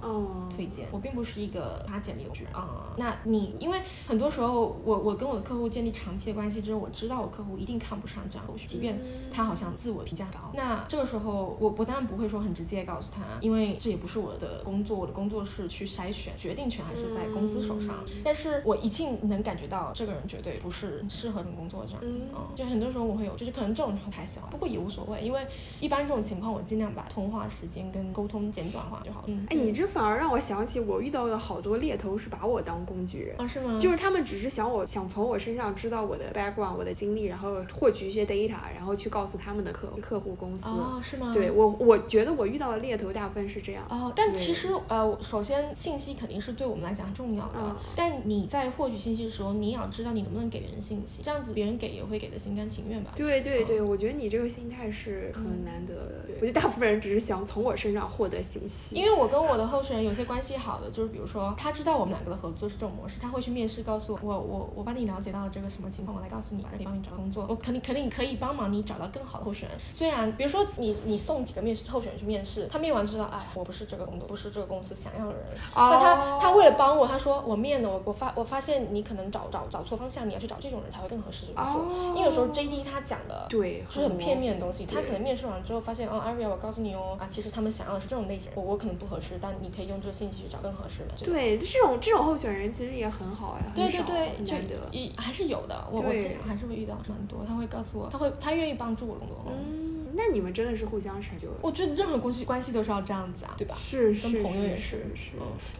[0.54, 10.50] 推荐，我并不是一个发简历的人啊、那你因为很多时候我我跟我的客户建立长期的关系之后，我知道我客户一定看不上这样的后续，即便他好像自我评价高。
[10.54, 17.96] 那这个时候我不但不会说很直接告诉他，因为这也不是我的工作，我的工作是去筛选，决定权还是在公司手上。
[18.24, 22.00] 但是我一定能感觉到这个人绝对不是适合这种工作这样。
[22.02, 25.46] 嗯嗯，就很多时候我会有，就是可能这种人太小，不过也无所谓，因为
[25.80, 29.26] 一般这种情况我尽量把通话时间跟沟通简短化就好了。
[29.28, 33.36] 嗯，哎，你这反而让我想起我遇到的好多猎头是把我当工具人。
[33.38, 33.78] 啊是吗？
[33.78, 40.66] 就是他们只是想我想从我身上知道我的 background、我的经历，然后获取一些 data，然后去告诉他们的客客户公司。
[40.68, 41.30] 啊，是吗？
[41.32, 41.50] 对。
[41.50, 43.84] 我，我觉得我遇到的猎头大部分是这样。
[43.88, 53.12] 哦，但其实呃，首先信息肯定是对我们来讲重要的，嗯但你在获取信息的时候，你也要知道你能不能给别人信息，这样子别人给也会给的心甘情愿吧。
[53.16, 56.22] 对对对，我觉得你这个心态是很难得的。
[56.26, 58.96] 对我觉得大部分人只是想从我身上获得信息。
[58.96, 69.78] 因为我跟我的候选人有些关系好的，就是比如说他知道我们两个的合作是这种模式，他会去面试告诉我，我我我帮你了解到这个什么情况，我来告诉你，可以帮你找工作，我肯定肯定可以帮忙你找到更好的候选人。
[69.92, 75.42] 虽然比如说你你送几个面试候选人去面试，他面完知道，哎，我不是这个工作，不是这个公司想要的人。
[75.74, 81.82] 哦那他他为了帮我，他说我面的，我我发我发现你可能找找找错方向，你要去找这种人才会更合适这个工作。
[81.82, 91.14] 哦因为有时候 JD 他讲的对，是很片面的东西，他可能面试完之后发现，哦，Aria，我告诉你哦，啊，其实他们想要的是这种类型，我我可能不合适，但你可以用这个信息去找更合适的。
[91.24, 94.88] 对，这种这种候选人其实也很好呀，对对对，就很难得。
[94.92, 99.36] 也还是有的，我我对这还是会遇到蛮多，他会告诉我，他会他愿意帮助我工作。
[99.48, 101.48] 嗯，那你们真的是互相成就。
[101.60, 103.74] 我觉得任何关系关系都是要这样子啊，对吧？
[103.78, 105.32] 是是跟朋友也是是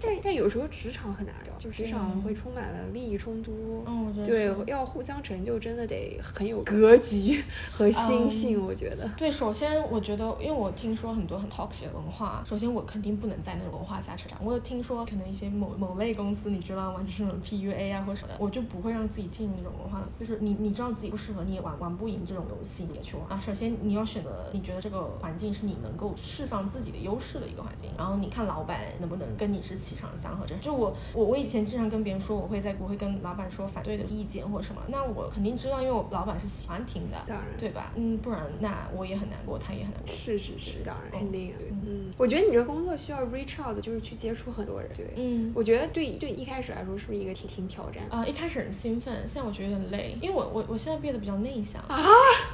[0.03, 3.85] 但但有时候职场很难找，就职场会充满了利益冲突。
[3.87, 9.09] 嗯，对，要互相成就，真的得很有格局和心性，我觉得。
[9.17, 14.39] 对，首先我觉得，因为我听说很多很 toxic 的文化，首先我肯定不能在那个文化下成长。
[14.45, 17.01] 我有听说，可能一些某某类公司，你知道吗？
[17.05, 23.39] 就是那种 PUA 啊或者什么的，我就不会让自己进入那种文化了，就是你你知道自己不适合，你也玩玩不赢这种游戏，你也去玩啊。
[23.39, 30.45] 首先你要选择你觉得这个环境是你能够释放自己的优势的一个环境，然后你看老板能不能跟你是气场相合。
[30.47, 37.93] 这就我我我以前经常跟别人说，我会在我会跟老板说反对的意见或什么，那我肯定知道，因为我老板是喜欢听的，当然对吧？
[37.97, 40.13] 嗯，不然那我也很难过，他也很难过。
[40.13, 41.59] 是是是，当然嗯肯定啊。
[41.85, 44.91] 嗯，我觉得你这工作需要 reach out，就是去接触很多人。
[44.97, 45.53] 对，嗯。
[45.55, 48.03] 我觉得对对一开始来说是不是一个挺挺挑战？
[48.11, 52.03] 啊、一开始很兴奋，现在我觉得有点累，因为我我我现在变得比较内向啊，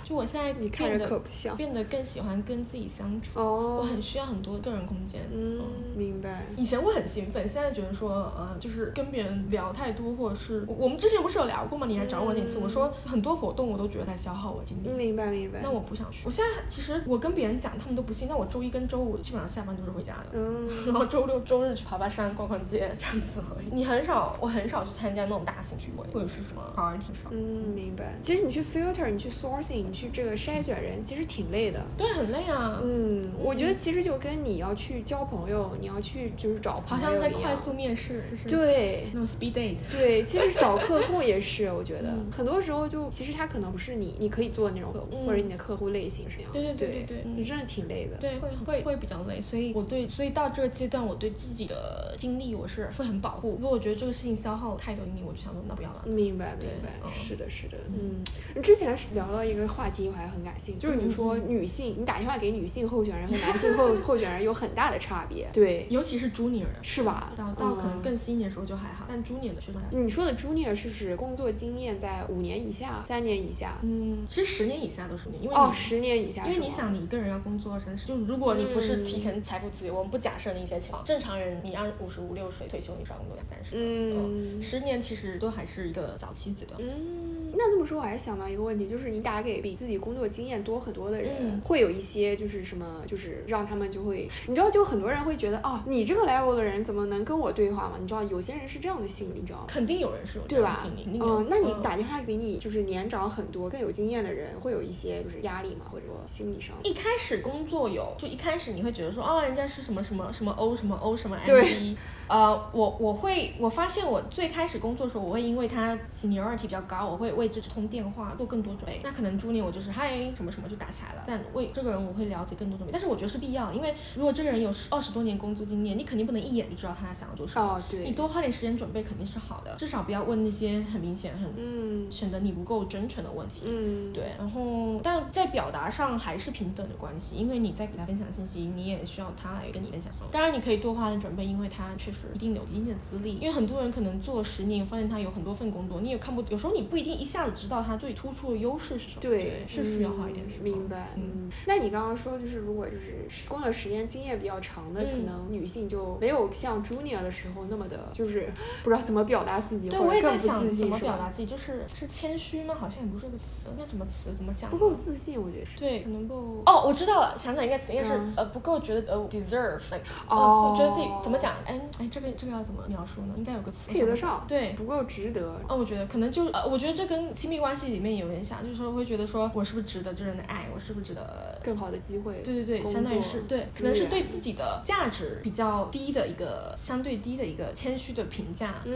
[0.04, 1.57] 就我现在你看着可不像。
[1.59, 5.21] 变得更喜欢跟自己相处，哦，我很需要很多个人空间。
[5.33, 5.61] 嗯，
[5.97, 6.47] 明白。
[6.57, 11.85] 以前我很兴奋，现在觉得说，呃，就是跟别人聊太多，或者是我我们之前不是有聊过吗？
[11.88, 14.88] 你还找我那次，嗯我说很多活动我都觉得在消耗我精力。
[14.88, 15.59] 明白明白。
[15.61, 16.23] 那我不想去。
[16.25, 18.29] 我现在其实我跟别人讲，他们都不信。
[18.29, 20.38] 那我周一跟周五基本上下班都是回家的。
[20.38, 23.66] 嗯， 然后周六周日去爬爬山、逛逛街这样子而已。
[23.73, 27.33] 你很少，我很少去参加那种大型聚会或者是什么 party 上。
[27.33, 27.38] 嗯，
[27.75, 28.14] 明白。
[28.23, 31.80] 其实你去 filter，你去 sourcing，你去这个筛选人，其实挺挺累的。
[31.96, 32.80] 对，很累啊。
[32.84, 39.76] 嗯，我觉得其实就跟你要去交朋友，你要去就是找朋友好像在快速面试，是对那种 speed date。
[39.90, 46.52] 对，其实找客户也是，我觉得、嗯很多时候就其实他可能不是你你可以做的那种客户，嗯或者你的客户类型是这样。
[46.52, 48.16] 对对对对对对嗯你真的挺累的。
[48.18, 53.56] 对，会会会比较累，所以我对，所以到这个阶段，我对自己的精力我是会很保护。
[53.61, 56.02] 如果我觉得这个事情消耗我太多精力，我就想说那不要了。
[56.04, 58.22] 明白，明白，嗯是的，是的，嗯，
[58.54, 67.33] 你之前是聊到一个话题，我还很感兴趣，就是你说嗯女性，你打电话给女性候选人和男性候 候选人有很大的差别，对，尤其是 junior 的，是吧？
[67.37, 69.96] 到到可能嗯更 senior 的时候就还好，但 junior 的确实还。
[69.96, 73.79] 你说的 junior 是指工作经验在五年以下、三年以下？
[73.83, 84.61] 嗯，其实十年以下都是你，因为你哦，十年以下，因为你想，你一个人要工作三十，就如果你不是嗯提前财富自由，我们不假设那些情况，正常人你按五十五六岁退休，你找工作到三十，嗯。
[84.61, 86.81] 十年其实都还是一个早期阶段。
[86.81, 97.97] 嗯，那这么说，我还想到一个问题，就是你打给比自己工作经验多很多的人，嗯会有一些就是什么，就是让他们就会，你知道，就很多人会觉得，哦，你这个 level 的人怎么能跟我对话嘛？
[98.01, 99.64] 你知道，有些人是这样的心理，你知道吗？
[99.66, 105.87] 肯定有人是有这样的心理，嗯，那你嗯打电话给你就是年长很多、更有经验的人，会有一些就是压力吗？
[105.90, 106.77] 或者说心理上？
[106.85, 111.97] 一开始工作有，就一开始你会觉得说，哦，人家是什么什么什么 O 什么 O 什么 M 对
[112.29, 119.00] 呃，我我会我发现我最开始工作的时候，我会因为他 seniority 比较高，我会为这通电话做更多准备。
[119.02, 127.66] 那可能 junior 我就是嗨什么什么就打起来了，但为这个人我会了解更多准备，但是我觉得是必要的，因为如果这个人有二十多年工作经验，你肯定不能一眼就知道他想要做什么。
[127.66, 133.62] 哦，对，你多花点时间准备肯定是好的，至少不要问那些很明显、很嗯显得你不够真诚的问题。
[133.64, 140.28] 嗯，对，然后但在表达上还是平等的关系，因为你在给他分享信息，你也需要他来跟你分享信息。
[140.32, 143.34] 当然，你可以多花点准备，因为他确实一定有一定的资历。
[143.37, 149.21] 因为很多人可能做了十年，发现他有很多份工作，你也看不，有时候你不一定一下子知道它最突出的优势是什么。
[149.21, 150.64] 对，是需要花一点嗯时间。
[150.64, 151.23] 明白，嗯。
[151.35, 151.51] 嗯。
[151.67, 158.51] 那你刚刚说，就是如果就是工作时间经验比较长的，嗯可能女性就没有像 junior 的时候那么的，就是
[158.83, 160.99] 不知道怎么表达自己，对，我也在想怎么？
[160.99, 162.75] 表达自己，就是是谦虚吗？
[162.75, 164.71] 好像也不是个词，那怎么词怎么讲？
[164.71, 165.79] 不够自信，我觉得是。
[165.79, 171.55] 对，可能够哦，我知道了，想想应该词应该是、嗯呃不够觉得呃 deserve，like 哦呃，我觉得自己怎么讲？
[171.67, 173.35] 哎哎，这个这个要怎么描述呢？
[173.37, 174.73] 应该有个词配得上对。
[174.73, 175.61] 不够值得。
[175.69, 188.94] 哦，我觉得可能就呃，我觉得这跟亲密关系里面有点像，就是说会觉得说我是不是值得这人的爱，我是不是值得更好的机会，对对对，相当于是对，可能是对自己的价值比较低的一个相对低的一个谦虚的评价，嗯。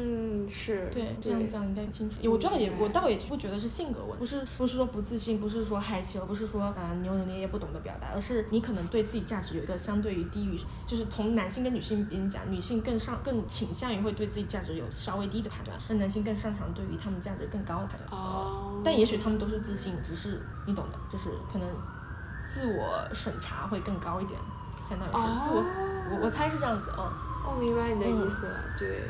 [0.00, 2.16] 嗯，是，对，这样这样应该清楚。
[2.30, 17.98] 我知道也，我倒也不觉得是性格问题，不是不是说不自信，不是说害羞，不是说啊扭扭捏捏不懂得表达，而是你可能对自己价值有一个相对于低于，就是从男性跟女性边讲，女性更上更倾向于会对自己价值有稍微低的判断，而男性更擅长对于他们价值更高的
[18.84, 21.68] 但也许他们都是自信，只是你懂的，就是可能
[22.46, 24.38] 自我审查会更高一点，
[24.84, 25.64] 相当于是自我，
[26.10, 27.12] 我我猜是这样子嗯。
[27.46, 29.02] 我明白你的嗯意思了，对。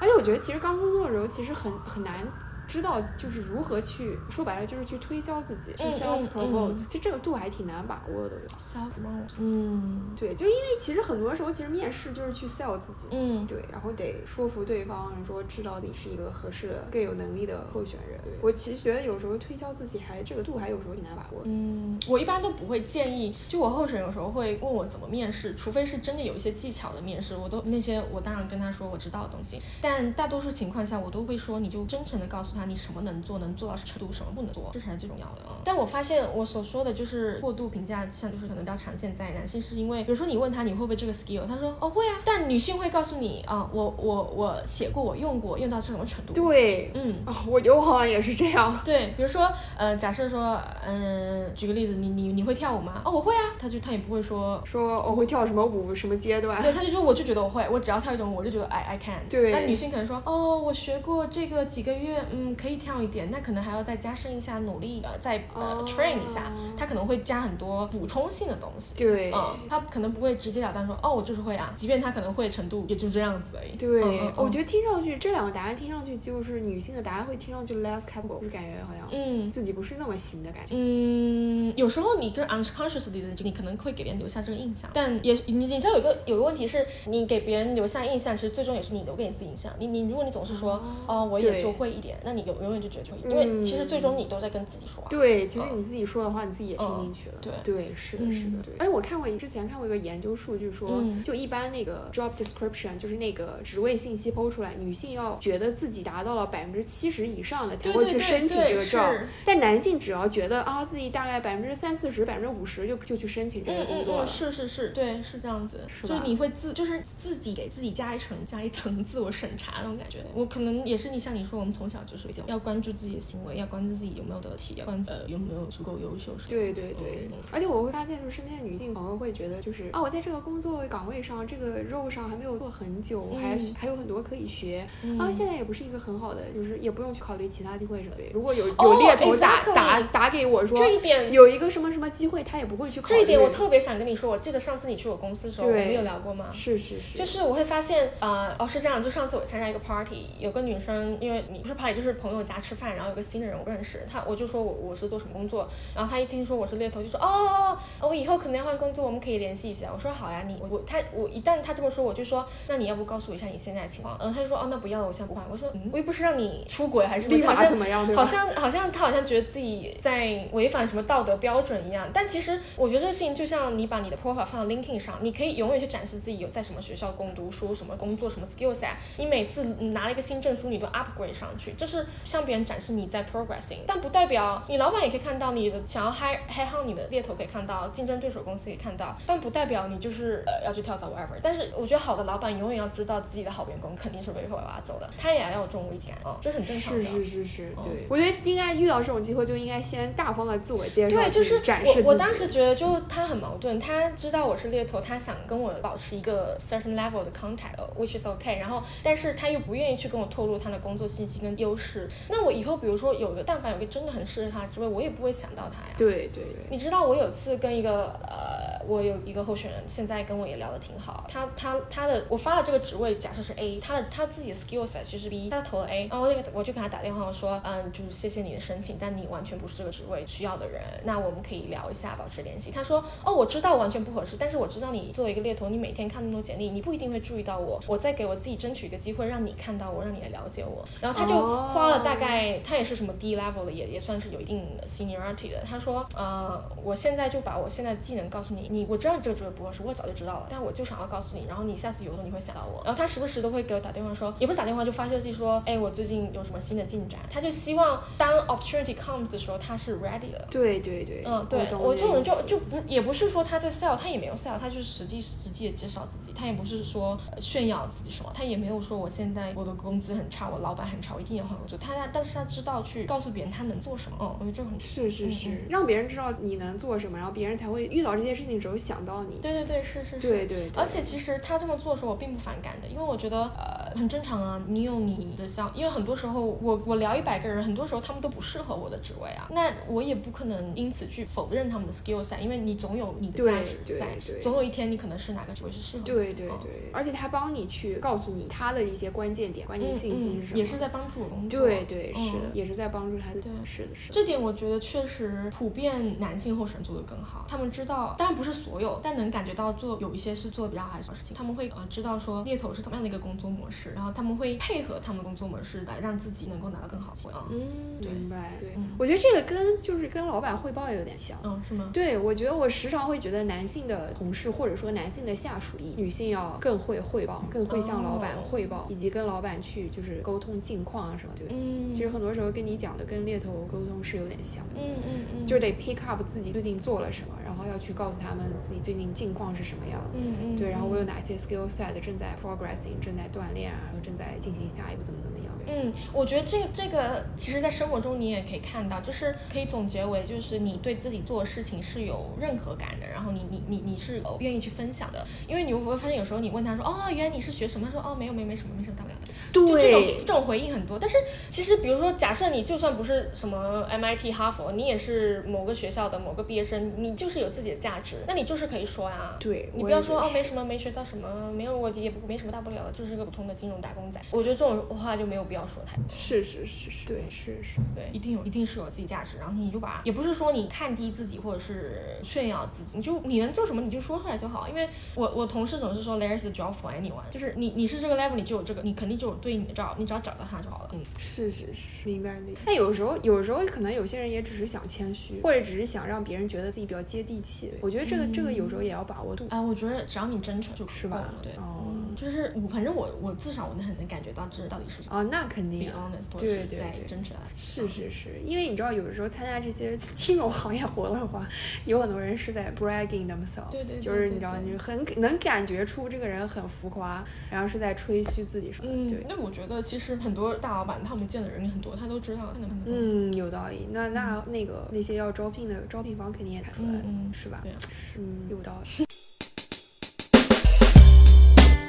[0.00, 2.24] 而且我觉得其实刚工作的时候，其实很很难
[2.70, 8.36] 知道就是如何去说白了就是去推销自己，去嗯 self 嗯 promote，、嗯其实这个度还挺难把握的。
[8.56, 13.08] self promote，嗯对，就因为其实很多时候其实面试就是去 sell 自己。
[13.10, 18.20] 嗯，对，然后得说服对方，说知道你是一个合适的、更有能力的候选人。
[18.40, 21.46] 我其实觉得有时候推销自己还这个度还有时候挺难把握的。
[21.46, 35.60] 嗯，我一般都不会建议，就我候选有时候会问我怎么面试，除非是真的有一些技巧的面试，我都那些我当然跟他说我知道的东西，但大多数情况下我都会说你就真诚的告诉他你什么能做，能做到什么程度，什么不能做，这才是最重要的啊。
[35.64, 46.32] 但我发现我所说的就是过度评价，像就是可能比较常见在男性，是因为比如说你问他你会不会这个 skill，他说哦会啊，但女性会告诉你啊我我我写过，我用过，用到什么程度。
[46.32, 48.80] 对，嗯，哦，我觉得我好像也是这样。
[48.84, 53.02] 对，比如说，呃，假设说，嗯、举个例子，你你你会跳舞吗？
[53.04, 53.42] 哦，我会啊。
[53.58, 56.60] 他就他也不会说，说我会跳什么舞，什么阶段。
[56.62, 59.20] 对，他就说我就觉得我会，我只要跳一种舞，我就觉得 I I can。
[59.28, 68.94] 对但女性可能说，哦，我学过这个几个月，嗯，可以跳一点，那可能还要再加深一下努力，呃，再呃、哦 train 一下，他可能会加很多补充性的东西。
[68.96, 73.76] 对嗯，他可能不会直截了当说，哦，我就是会啊，即便他可能会程度也就这样子而已。
[73.76, 79.50] 对，嗯嗯嗯我觉得听上去这两个答案听上去就是女性的答案会听上去 less capable，就是感觉好像嗯。
[79.50, 80.74] 自己不是那么行的感觉。
[80.76, 89.72] 嗯，有时候你跟 unconsciously 的，你可能会给别人留下这个印象，但也你你知道有个有个问题是，你给别人留下印象，其实最终也是你留给你自己印象。
[89.78, 95.08] 你你如果你总是说，哦，我也就会一点，那那你永永远就觉得就，因为其实最终你都在跟自己说话。
[95.10, 97.34] 对，其实你自己说的话，你自己也听进去了。
[97.42, 98.74] 对对，是的，是的，对。
[98.78, 114.26] 哎，我看过之前看过一个研究数据说，就一般那个 job description，就是那个职位信息抛出来，女性要觉得自己达到了百分之七十以上的才会去申请这个 job，但男性只要觉得啊自己大概百分之三四十、百分之五十就就去申请这个工作了。
[114.26, 120.18] 是是是，对，是这样子，就你会自就是自己给自己加一层加一层自我审查那种感觉。
[120.34, 126.32] 我可能也是你像你说，我们从小就是要关注自己的行为，要关注自己有没有得体，要关呃有没有足够优秀。
[126.48, 134.86] 对对对，而且我会发现，就是身边的女性朋友会觉得，就是啊，我在这个工作岗位上，这个肉上还没有做很久，还还有很多可以学。
[135.18, 138.22] 啊，现在也不是一个很好的，就是也不用去考虑其他机会什么的。
[138.32, 143.14] 如果有有猎头打打打给我说，这一点有一个什么什么机会，他也不会去考虑。
[143.14, 146.46] 这一点我特别想跟你说，我记得上次你去我公司的时候，我们有聊过吗？
[146.52, 159.90] 是是是，就是我会发现，呃，哦是这样，就上次我参加一个 party，有个女生，因为你不是 party，就是朋友家吃饭，然后有个新的人我认识，他我就说我我是做什么工作，然后他一听说我是猎头，就说哦，我以后可能要换工作，我们可以联系一下。
[159.92, 164.16] 我说好呀，你我我他我一旦他这么说，我就说那你要不告诉我一下你现在的情况？
[164.20, 165.44] 嗯，他就说哦那不要了，我现在不换。
[165.50, 167.84] 我说嗯，我又不是让你出轨还是什么，
[168.14, 172.08] 好像好像好像他好像觉得自己在违反什么道德标准一样。
[172.12, 178.90] 但其实我觉得这个事情就像你把你的 profile 放到 LinkedIn 上，你可以永远去展示自己有在什么学校攻读书，什么工作，什么 skill set。
[179.16, 183.78] 你每次拿了一个新证书，你都 upgrade 上去，就是向别人展示你在 progressing。
[183.86, 189.16] 但不代表你老板也可以看到你的想要 hire hire 你的猎头可以看到，竞争对手公司可以看到。
[189.26, 191.38] 但不代表你就是呃要去跳槽 whatever。
[191.42, 197.02] 但是我觉得好的老板永远要知道自己的好员工肯定是被迫把他走的，他也要有这种危机感啊，这很正常的。
[197.02, 198.06] 是是是是，对。
[198.08, 208.58] 我觉得应该遇到这种机会就应该先大方的自我介绍，对，就是展示我我当时觉得就他很矛盾，他知道我是猎头，他想跟我保持一个 certain level 的 contact，which is okay。
[208.58, 211.89] 然后但是他又不愿意去跟我透露他的工作信息跟优势。
[212.28, 215.94] 那我以后比如说有个但凡有个真的很适合他的职位，我也不会想到他呀。
[215.96, 216.66] 对对对。
[216.70, 221.26] 你知道我有次跟一个呃，我有一个候选人，现在跟我也聊得挺好。
[221.28, 232.70] 他他他的我发了这个职位，假设是 A，他的他自己的 skill set 其实 B，他投了 A，然后我就我就给他打电话，我说嗯，就是谢谢你的申请，但你完全不是这个职位需要的人，那我们可以聊一下，保持联系。
[232.70, 240.84] 他说哦，我知道完全不合适，但是我知道你作为一个猎头，你每天看那么多简历，你不一定会注意到我，我再给我自己争取一个机会，让你看到我，让你来了解我。
[241.00, 245.62] 然后他就花了大概，他也是什么 D level 的，也也算是有一定 seniority 的。
[245.68, 252.82] 他说呃，我现在就把我现在技能告诉你，你我知道你这个职位不合适，我早就知道了，但我就想要告诉你，然后你下次有空你会想到我。
[252.84, 257.20] 然后他时不时都会给我打电话说，也不是打电话就发消息说，哎，我最近有什么新的进展。
[257.30, 260.46] 他就希望当 opportunity comes 的时候，他是 ready 的。
[260.50, 271.78] 对对对，嗯，对我这种人就就不也不是说他在 sell，他也没有 sell，他就是实际实际的介绍自己，他也不是说炫耀自己什么，他也没有说我现在我的工资很差，我老板很差，我一定要换工作。
[271.78, 279.36] 他他但是他知道去告诉别人他能做什么，嗯，我觉得这很是是是，让别人知道你能做什么，然后别人才会遇到这件事情的时候想到你。
[279.40, 280.70] 对对对，是是是，对对。
[280.76, 296.04] 而且其实他这么做的时候，我并不反感的，因为我觉得呃很正常啊，你有你的像，因为很多时候我我聊一百个人，很多时候他们都不适合我的职位啊，那我也不可能因此去否认他们的 skill set，因为你总有你的价值在，总有一天你可能是哪个职位是适合。
[296.04, 301.60] 对对对，而且他帮你去告诉你他的一些关键点、关键信息是什么，也是在帮助我工作。
[301.60, 303.32] 对对是的，也是在帮助他。
[303.32, 304.12] 对，是的，是的。
[304.12, 317.46] 这点我觉得确实普遍男性候选人做的更好，他们知道，当然不是所有，但能感觉到做有一些是做的比较好的事情，他们会呃知道说猎头是怎么样的一个工作模式，然后他们会配合他们的工作模式来让自己能够拿到更好的啊。
[317.50, 317.60] 嗯，
[318.00, 318.56] 明白。
[318.60, 321.38] 对，我觉得这个跟就是跟老板汇报也有点像。
[321.42, 321.90] 嗯，是吗？
[321.92, 331.32] 对，我觉得我时常会觉得男性的同事或者说男性的下属比女性要更会汇报，更会向老板汇报，以及跟老板去就是沟通近况啊什么。
[331.36, 334.74] 对，嗯，其实很多时候跟你讲的跟猎头沟通是有点像的。
[334.76, 340.00] 嗯嗯嗯，就得 pick up 自己最近做了什么，然后要去告诉他们自己最近近况是什么样。
[340.14, 345.46] 嗯嗯，对，然后我有哪些 skill set 正在 progressing，正在锻炼啊，然后正在进行下一步怎么怎么样。
[345.66, 357.86] 嗯，我觉得这这个其实，在生活中你也可以看到，就是可以总结为，就是你对自己做的事情是有认可感的，然后你你你你是愿意去分享的，因为你会发现有时候你问他说，哦，原来你是学什么？
[357.86, 359.19] 他说，哦，没有没有没什么没什么大不了的，
[359.52, 360.98] 对，就这种这种回应很多。
[360.98, 361.16] 但是
[361.48, 368.16] 其实，比如说，假设你就算不是什么 MIT 哈佛，你也是某个学校的某个毕业生，你就是有自己的价值。
[368.26, 369.36] 那你就是可以说呀。
[369.38, 374.20] 对，你不要说哦，没什么，没学到什么，没有我也不没什么大不了的，就是个普通的金融打工仔。
[374.30, 376.04] 我觉得这种话就没有必要说太多。
[376.08, 384.68] 是是是是，对是是，对，一定有一定是有自己价值，然后你就把，也不是说你看低自己或者是炫耀自己，你就你能做什么你就说出来就好。
[384.68, 390.90] 因为我我同事总是说 there's a job for anyone，就是你你是这个 level 你就有这个，你肯定就有对你的 job，你只要找到他就好了。
[390.92, 392.52] 嗯，是是是，明白那。
[392.64, 397.72] 但有时候有时候可能有些人也只是想谦虚，或者只是想让别人觉得自己比较接地气。
[397.80, 399.46] 我觉得这个这个有时候也要把握度。
[399.50, 401.32] 啊，我觉得只要你真诚就是吧？
[401.42, 401.86] 对，哦，
[402.16, 407.36] 就是我反正我我至少我能很能感觉到这到底是哦，那肯定 be honest，对对在真诚。
[407.54, 411.48] 是是是，因为你知道有的时候参加这些金融行业活动的话，
[411.84, 418.90] 有很多人是在 bragging themselves，对对，就是你知道你很能感觉出这个人很浮夸，然后是在吹嘘自己什么。
[419.08, 422.68] 对，那我觉得其实很多大老板他们见的人也很多，他都知道他能。
[422.84, 423.86] 嗯，有道理。
[423.92, 427.00] 那那那个那些要招聘的招聘方肯定也看出来，
[427.32, 427.60] 是吧？
[427.62, 428.18] 对是
[428.50, 428.88] 有道理。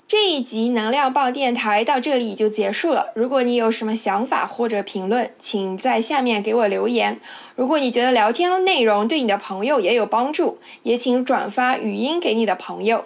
[0.08, 3.08] 这一集能量报电台到这里就结束了。
[3.16, 7.20] 如果你有什么想法或者评论，请在下面给我留言。
[7.56, 13.06] 如果你觉得聊天内容对你的朋友也有帮助，也请转发语音给你的朋友。